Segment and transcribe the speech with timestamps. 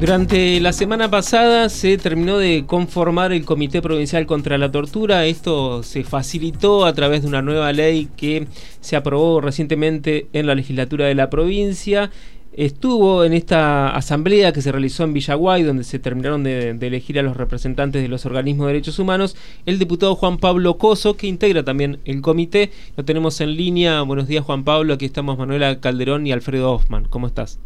[0.00, 5.26] Durante la semana pasada se terminó de conformar el Comité Provincial contra la Tortura.
[5.26, 8.46] Esto se facilitó a través de una nueva ley que
[8.80, 12.12] se aprobó recientemente en la legislatura de la provincia.
[12.52, 17.22] Estuvo en esta asamblea que se realizó en Villaguay, donde se terminaron de, elegir a
[17.22, 21.64] los representantes de los organismos de derechos humanos, el diputado Juan Pablo Coso, que integra
[21.64, 22.70] también el comité.
[22.96, 24.02] Lo tenemos en línea.
[24.02, 24.94] Buenos días, Juan Pablo.
[24.94, 27.06] Aquí estamos Manuela Calderón y Alfredo Hoffman.
[27.06, 27.58] ¿Cómo estás?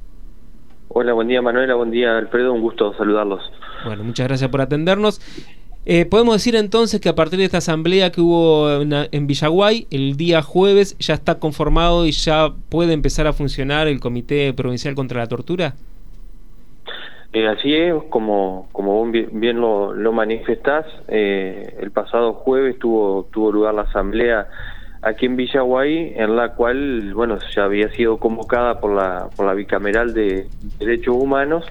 [0.95, 3.41] Hola, buen día Manuela, buen día Alfredo, un gusto saludarlos.
[3.87, 5.21] Bueno, muchas gracias por atendernos.
[5.87, 8.71] Eh, podemos decir entonces que a partir de esta asamblea que hubo
[9.11, 14.01] en, Villaguay, el día jueves ya está conformado y ya puede empezar a funcionar el
[14.01, 15.75] Comité Provincial contra la Tortura.
[17.33, 23.51] Eh, así es, como, como bien, lo, lo manifestás, eh, el pasado jueves tuvo, tuvo
[23.51, 24.47] lugar la asamblea
[25.03, 29.55] aquí en Villaguay, en la cual, bueno, ya había sido convocada por la, por la
[29.55, 30.47] bicameral de
[30.79, 31.65] derechos humanos,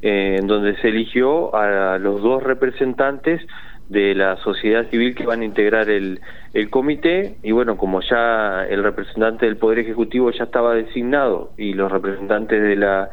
[0.00, 3.42] eh, en donde se eligió a los dos representantes
[3.88, 6.20] de la sociedad civil que van a integrar el,
[6.54, 7.36] el comité.
[7.42, 12.62] Y bueno, como ya el representante del Poder Ejecutivo ya estaba designado y los representantes
[12.62, 13.10] de la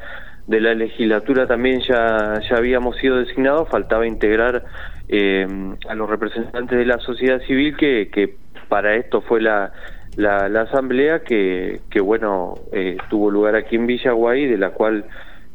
[0.48, 4.64] de la legislatura también ya, ya habíamos sido designados, faltaba integrar
[5.08, 5.48] eh,
[5.90, 8.36] a los representantes de la sociedad civil que, que
[8.68, 9.72] para esto fue la,
[10.18, 15.06] la, asamblea que, que bueno, eh, tuvo lugar aquí en Villaguay, de la cual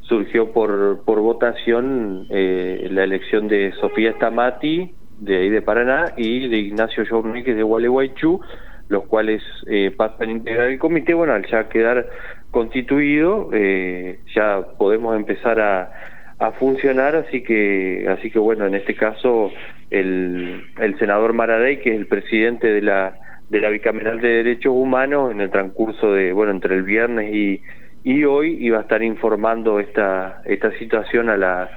[0.03, 6.49] surgió por, por votación eh, la elección de Sofía Stamati, de ahí de Paraná, y
[6.49, 8.41] de Ignacio Jornique de Gualeguaychú,
[8.89, 11.15] los cuales eh, pasan a integrar el comité.
[11.15, 12.09] Bueno, al ya quedar
[12.51, 15.93] constituido, eh, ya podemos empezar a,
[16.41, 19.53] a funcionar, así que, así que bueno, en este caso
[19.91, 23.15] el, el senador Maradei, que es el presidente de la,
[23.49, 27.61] de la Bicameral de Derechos Humanos, en el transcurso de, bueno, entre el viernes y,
[28.05, 31.69] y hoy iba a estar informando esta, esta situación a la,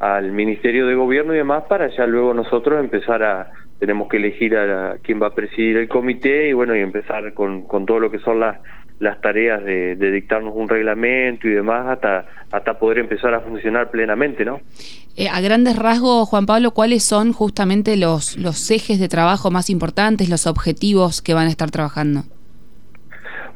[0.00, 4.56] al Ministerio de Gobierno y demás para ya luego nosotros empezar a, tenemos que elegir
[4.56, 8.10] a, quién va a presidir el comité y bueno, y empezar con, con todo lo
[8.10, 8.58] que son las
[9.00, 14.44] las tareas de, dictarnos un reglamento y demás hasta, hasta poder empezar a funcionar plenamente,
[14.44, 14.60] ¿no?
[15.16, 19.70] Eh, a grandes rasgos, Juan Pablo, ¿cuáles son justamente los, los ejes de trabajo más
[19.70, 22.22] importantes, los objetivos que van a estar trabajando?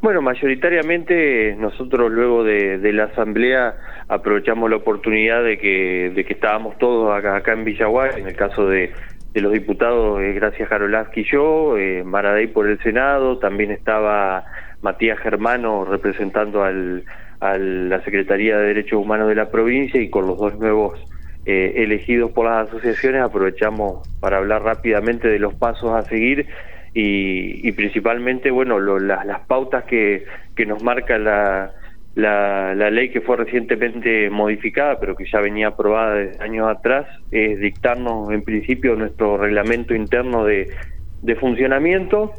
[0.00, 3.74] Bueno, mayoritariamente nosotros luego de, la asamblea
[4.08, 8.36] aprovechamos la oportunidad de que, de que estábamos todos acá, acá en Villaguay, en el
[8.36, 8.92] caso de,
[9.32, 14.44] de los diputados, eh, gracias Jarolaski y yo, eh, Maradei por el Senado, también estaba
[14.84, 17.04] Matías Germano representando al,
[17.40, 21.02] a la Secretaría de Derechos Humanos de la provincia y con los dos nuevos
[21.46, 26.46] eh, elegidos por las asociaciones aprovechamos para hablar rápidamente de los pasos a seguir
[26.92, 31.72] y, principalmente bueno las pautas que, que nos marca la,
[32.14, 37.58] la, la, ley que fue recientemente modificada pero que ya venía aprobada años atrás es
[37.58, 40.68] dictarnos en principio nuestro reglamento interno de,
[41.22, 42.32] de funcionamiento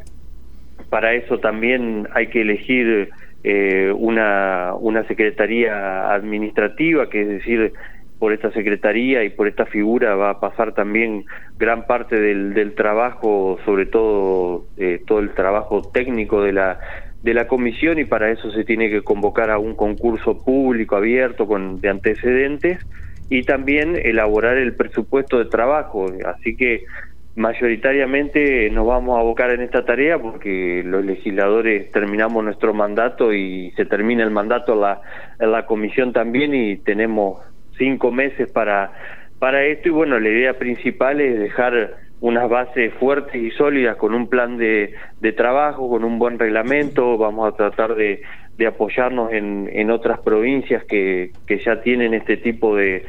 [0.96, 3.10] para eso también hay que elegir
[3.44, 7.74] eh, una, una secretaría administrativa, que es decir,
[8.18, 11.26] por esta secretaría y por esta figura va a pasar también
[11.60, 16.80] gran parte del, del trabajo, sobre todo eh, todo el trabajo técnico de la
[17.24, 21.46] de la comisión y para eso se tiene que convocar a un concurso público abierto
[21.46, 22.80] con de antecedentes
[23.30, 26.86] y también elaborar el presupuesto de trabajo, así que
[27.36, 33.72] mayoritariamente nos vamos a abocar en esta tarea porque los legisladores terminamos nuestro mandato y
[33.72, 35.02] se termina el mandato en la,
[35.40, 37.42] en la comisión también y tenemos
[37.78, 38.92] cinco meses para,
[39.38, 39.90] para esto.
[39.90, 44.58] Y bueno, la idea principal es dejar unas bases fuertes y sólidas con un plan
[44.58, 48.22] de, de trabajo, con un buen reglamento, vamos a tratar de,
[48.58, 53.04] de apoyarnos en, en otras provincias que, que ya tienen este tipo de,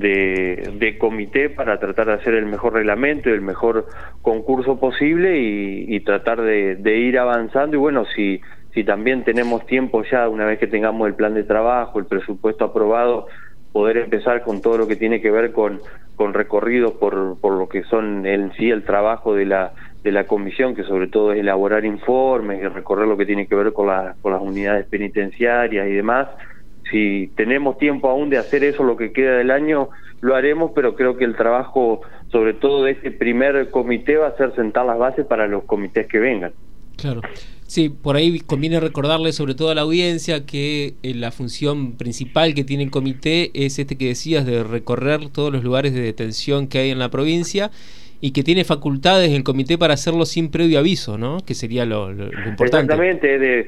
[0.00, 3.86] de, comité para tratar de hacer el mejor reglamento y el mejor
[4.22, 7.76] concurso posible y, tratar de, ir avanzando.
[7.76, 8.40] Y bueno, si,
[8.74, 12.64] si también tenemos tiempo ya, una vez que tengamos el plan de trabajo, el presupuesto
[12.64, 13.26] aprobado,
[13.72, 15.80] poder empezar con todo lo que tiene que ver con,
[16.16, 19.72] con recorridos por, por lo que son en sí el trabajo de la,
[20.02, 23.54] de la comisión, que sobre todo es elaborar informes y recorrer lo que tiene que
[23.54, 23.88] ver con,
[24.20, 26.28] con las unidades penitenciarias y demás,
[26.90, 29.90] si tenemos tiempo aún de hacer eso lo que queda del año,
[30.20, 34.36] lo haremos, pero creo que el trabajo, sobre todo de este primer comité, va a
[34.36, 36.52] ser sentar las bases para los comités que vengan.
[36.96, 37.22] Claro.
[37.66, 42.52] Sí, por ahí conviene recordarle sobre todo a la audiencia que eh, la función principal
[42.52, 46.66] que tiene el comité es este que decías de recorrer todos los lugares de detención
[46.66, 47.70] que hay en la provincia
[48.20, 51.38] y que tiene facultades el comité para hacerlo sin previo aviso, ¿no?
[51.46, 52.64] Que sería lo, importante.
[52.64, 53.66] Exactamente, de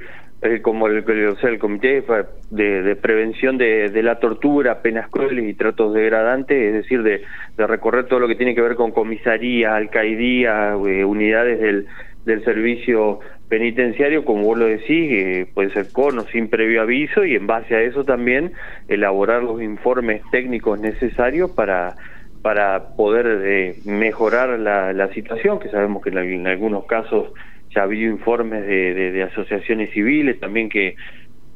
[0.62, 2.03] como el, o sea, el Comité
[2.50, 7.23] de, Prevención de, la Tortura, Penas Crueles y Tratos Degradantes, es decir, de,
[7.56, 11.87] recorrer todo lo que tiene que ver con comisaría, alcaidía, eh, unidades del,
[12.25, 17.37] del servicio penitenciario, como vos lo decís, puede ser con o sin previo aviso, y
[17.37, 18.53] en base a eso también
[18.89, 21.94] elaborar los informes técnicos necesarios para
[22.43, 27.33] para poder eh, mejorar la, situación, que sabemos que en, algunos casos
[27.75, 30.97] ya ha habido informes de, de, asociaciones civiles también que,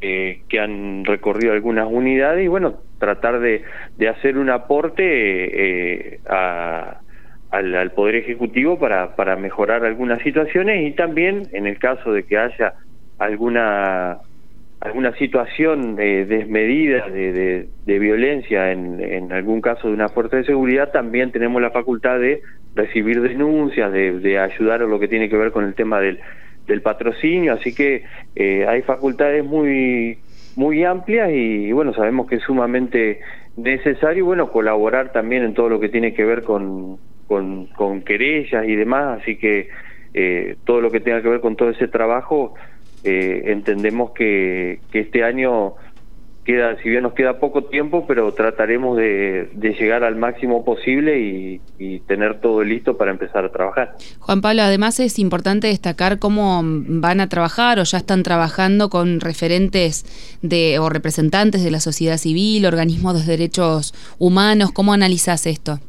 [0.01, 3.65] eh, que han recorrido algunas unidades y bueno, tratar de,
[3.97, 7.01] de hacer un aporte eh, a,
[7.51, 12.25] al, al, Poder Ejecutivo para, para mejorar algunas situaciones y también en el caso de
[12.25, 12.75] que haya
[13.19, 14.19] alguna
[14.81, 20.93] alguna situación desmedida de, de, violencia en, en, algún caso de una fuerza de seguridad,
[20.93, 22.43] también tenemos la facultad de
[22.75, 26.21] recibir denuncias, de, de ayudar a lo que tiene que ver con el tema del,
[26.67, 30.19] del patrocinio, así que eh, hay facultades muy
[30.57, 33.21] muy amplias y, bueno, sabemos que es sumamente
[33.57, 36.97] necesario bueno colaborar también en todo lo que tiene que ver con,
[37.27, 39.69] con, con querellas y demás, así que
[40.15, 42.55] eh, todo lo que tenga que ver con todo ese trabajo
[43.07, 45.75] eh, entendemos que, que, este año
[46.47, 51.61] queda, si bien nos queda poco tiempo, pero trataremos de, llegar al máximo posible y,
[52.07, 53.97] tener todo listo para empezar a trabajar.
[54.21, 59.19] Juan Pablo, además es importante destacar cómo van a trabajar o ya están trabajando con
[59.21, 64.71] referentes de o representantes de la sociedad civil, organismos de derechos humanos.
[64.73, 65.81] ¿Cómo analizas esto?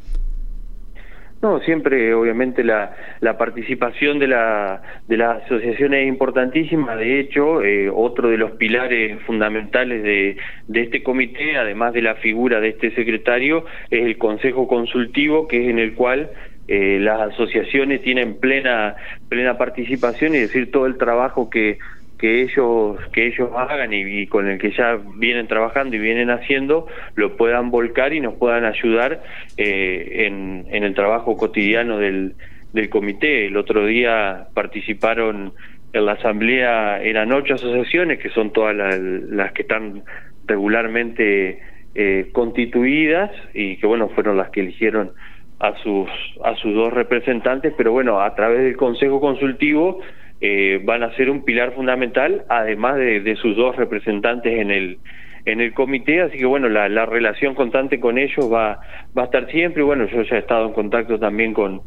[1.39, 6.95] No, siempre obviamente la, la participación de la, de la asociación es importantísima.
[6.95, 10.37] De hecho, eh, otro de los pilares fundamentales de,
[10.67, 15.63] de este comité, además de la figura de este secretario, es el Consejo Consultivo, que
[15.63, 16.31] es en el cual
[16.67, 18.95] eh, las asociaciones tienen plena
[19.29, 21.77] plena participación y decir todo el trabajo que
[22.17, 26.87] que ellos que ellos hagan y, con el que ya vienen trabajando y vienen haciendo
[27.15, 29.21] lo puedan volcar y nos puedan ayudar
[29.57, 32.33] eh, en, en el trabajo cotidiano del,
[32.73, 33.45] del comité.
[33.45, 35.53] El otro día participaron
[35.93, 40.03] en la asamblea eran ocho asociaciones que son todas las, que están
[40.45, 41.59] regularmente
[41.95, 45.11] eh, constituidas y que bueno fueron las que eligieron
[45.59, 46.09] a sus
[46.43, 49.99] a sus dos representantes pero bueno a través del consejo consultivo
[50.39, 54.99] eh, van a ser un pilar fundamental, además de, sus dos representantes en el
[55.45, 58.81] en el comité, así que bueno, la, la relación constante con ellos va,
[59.17, 61.83] va a estar siempre, y bueno, yo ya he estado en contacto también con,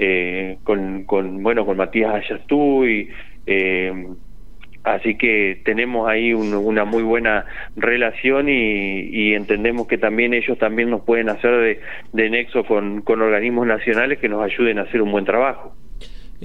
[0.00, 3.10] eh, con, con, bueno, con Matías Ayastuy,
[3.46, 3.92] eh,
[4.82, 7.46] así que tenemos ahí una muy buena
[7.76, 11.80] relación y, y, entendemos que también ellos también nos pueden hacer de,
[12.12, 15.74] de nexo con, con organismos nacionales que nos ayuden a hacer un buen trabajo.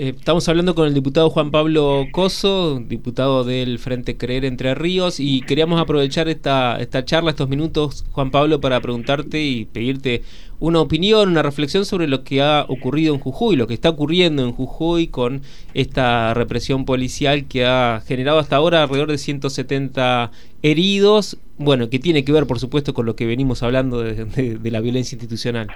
[0.01, 5.19] Eh, estamos hablando con el diputado Juan Pablo Coso, diputado del Frente Creer Entre Ríos,
[5.19, 10.21] y queríamos aprovechar esta, esta charla, estos minutos, Juan Pablo, para preguntarte y pedirte
[10.61, 14.41] una opinión, una reflexión sobre lo que ha ocurrido en Jujuy, lo que está ocurriendo
[14.41, 15.41] en Jujuy con
[15.73, 20.31] esta represión policial que ha generado hasta ahora alrededor de 170
[20.61, 24.71] heridos, bueno, que tiene que ver, por supuesto, con lo que venimos hablando de, de
[24.71, 25.67] la violencia institucional.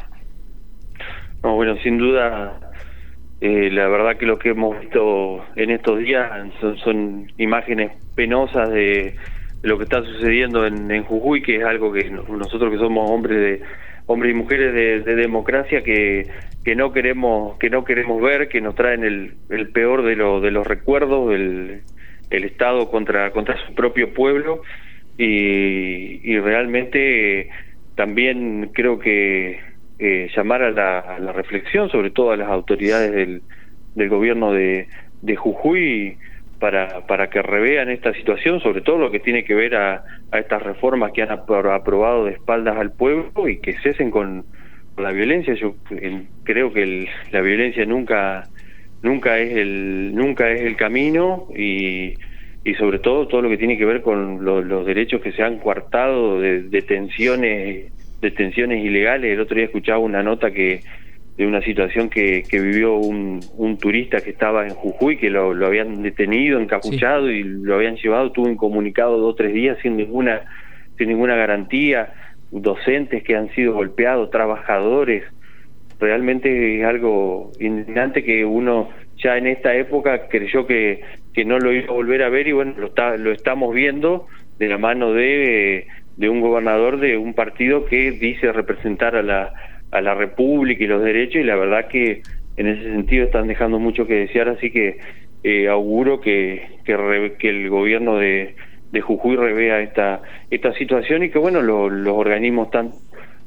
[1.44, 2.73] No, bueno, sin duda
[3.46, 6.32] eh, la verdad que lo que hemos visto en estos días
[6.82, 9.18] son, imágenes penosas de,
[9.64, 13.62] lo que está sucediendo en, Jujuy, que es algo que nosotros que somos hombres de
[14.06, 16.26] hombres y mujeres de, democracia que,
[16.64, 20.40] que no queremos que no queremos ver, que nos traen el, el peor de, lo,
[20.40, 21.82] de los recuerdos, el,
[22.30, 24.62] el Estado contra contra su propio pueblo.
[25.18, 27.50] Y, y realmente
[27.96, 29.60] también creo que
[30.06, 34.90] eh, llamar a la, reflexión, sobre todo a las autoridades del, gobierno de,
[35.22, 36.18] de Jujuy,
[36.60, 41.14] para, que revean esta situación, sobre todo lo que tiene que ver a, estas reformas
[41.14, 44.44] que han aprobado de espaldas al pueblo y que cesen con,
[44.98, 45.54] la violencia.
[45.54, 45.76] Yo
[46.44, 48.50] creo que la violencia nunca
[49.02, 52.14] nunca es el nunca es el camino y,
[52.66, 55.60] y sobre todo todo lo que tiene que ver con los derechos que se han
[55.60, 59.32] coartado de detenciones detenciones ilegales.
[59.32, 60.82] El otro día escuchaba una nota que
[61.38, 65.54] de una situación que, que vivió un, un, turista que estaba en Jujuy, que lo,
[65.54, 69.78] lo habían detenido, encapuchado y lo habían llevado, tuvo un comunicado dos o tres días
[69.82, 70.42] sin ninguna,
[70.98, 72.14] sin ninguna garantía,
[72.52, 75.24] docentes que han sido golpeados, trabajadores,
[76.00, 81.02] realmente es algo indignante que uno ya en esta época creyó que,
[81.34, 84.28] que no lo iba a volver a ver y bueno, lo, está, lo estamos viendo
[84.60, 85.88] de la mano de
[86.18, 89.54] de un gobernador de un partido que dice representar a la,
[89.92, 92.22] a la República y los derechos y la verdad que
[92.58, 94.98] en ese sentido están dejando mucho que desear, así que
[95.44, 98.56] eh, auguro que, que, que, el gobierno de,
[98.92, 102.98] de Jujuy revea esta, esta situación y que bueno los organismos tanto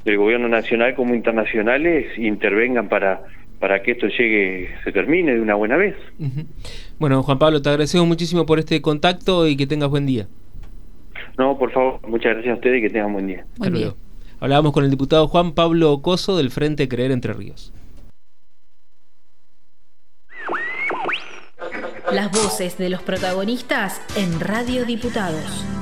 [0.03, 3.21] del gobierno nacional como internacionales intervengan para
[3.59, 5.95] para que esto llegue, se termine de una buena vez.
[6.99, 10.27] Bueno, Juan Pablo, te agradecemos muchísimo por este contacto y que tengas buen día.
[11.37, 13.45] No, por favor, muchas gracias a ustedes y que tengan buen día.
[13.57, 13.93] Buen día.
[14.39, 17.73] Hablábamos con el diputado Juan Pablo Ocoso del Frente Creer Entre Ríos.
[22.11, 25.76] Las voces de los protagonistas en Radio Diputados.